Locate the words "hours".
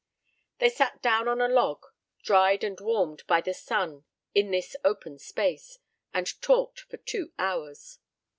7.37-7.99